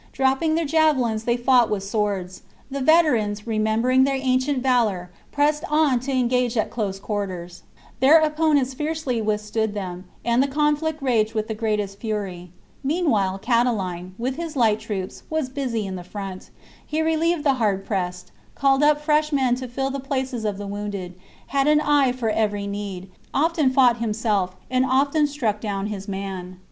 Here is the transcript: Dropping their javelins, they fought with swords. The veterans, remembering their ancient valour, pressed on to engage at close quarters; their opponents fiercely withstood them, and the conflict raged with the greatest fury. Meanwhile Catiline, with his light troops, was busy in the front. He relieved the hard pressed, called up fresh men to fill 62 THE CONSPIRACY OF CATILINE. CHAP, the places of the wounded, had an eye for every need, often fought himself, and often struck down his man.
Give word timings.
Dropping 0.13 0.55
their 0.55 0.65
javelins, 0.65 1.25
they 1.25 1.37
fought 1.37 1.69
with 1.69 1.83
swords. 1.83 2.41
The 2.71 2.81
veterans, 2.81 3.45
remembering 3.45 4.03
their 4.03 4.15
ancient 4.15 4.63
valour, 4.63 5.11
pressed 5.31 5.63
on 5.69 5.99
to 5.99 6.11
engage 6.11 6.57
at 6.57 6.71
close 6.71 6.99
quarters; 6.99 7.61
their 7.99 8.19
opponents 8.19 8.73
fiercely 8.73 9.21
withstood 9.21 9.75
them, 9.75 10.05
and 10.25 10.41
the 10.41 10.47
conflict 10.47 11.03
raged 11.03 11.35
with 11.35 11.47
the 11.47 11.53
greatest 11.53 11.99
fury. 11.99 12.49
Meanwhile 12.83 13.37
Catiline, 13.43 14.13
with 14.17 14.37
his 14.37 14.55
light 14.55 14.79
troops, 14.79 15.21
was 15.29 15.49
busy 15.49 15.85
in 15.85 15.93
the 15.97 16.03
front. 16.03 16.49
He 16.83 17.03
relieved 17.03 17.43
the 17.43 17.53
hard 17.61 17.85
pressed, 17.85 18.31
called 18.55 18.81
up 18.81 18.99
fresh 19.01 19.31
men 19.31 19.53
to 19.57 19.67
fill 19.67 19.91
62 19.91 20.01
THE 20.01 20.09
CONSPIRACY 20.09 20.37
OF 20.37 20.41
CATILINE. 20.41 20.41
CHAP, 20.41 20.41
the 20.41 20.41
places 20.41 20.45
of 20.45 20.57
the 20.57 20.67
wounded, 20.67 21.21
had 21.53 21.67
an 21.67 21.79
eye 21.81 22.11
for 22.11 22.31
every 22.31 22.65
need, 22.65 23.11
often 23.35 23.69
fought 23.69 23.97
himself, 23.97 24.55
and 24.71 24.83
often 24.83 25.27
struck 25.27 25.59
down 25.61 25.85
his 25.85 26.07
man. 26.07 26.57